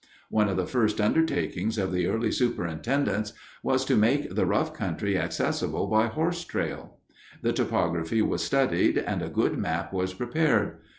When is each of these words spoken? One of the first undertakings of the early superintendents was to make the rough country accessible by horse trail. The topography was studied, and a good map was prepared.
One 0.31 0.49
of 0.49 0.57
the 0.57 0.65
first 0.65 0.99
undertakings 0.99 1.77
of 1.77 1.91
the 1.91 2.07
early 2.07 2.31
superintendents 2.31 3.33
was 3.61 3.85
to 3.85 3.95
make 3.95 4.33
the 4.33 4.47
rough 4.47 4.73
country 4.73 5.15
accessible 5.15 5.85
by 5.85 6.07
horse 6.07 6.43
trail. 6.43 6.97
The 7.43 7.53
topography 7.53 8.23
was 8.23 8.41
studied, 8.43 8.97
and 8.97 9.21
a 9.21 9.29
good 9.29 9.59
map 9.59 9.93
was 9.93 10.15
prepared. 10.15 10.79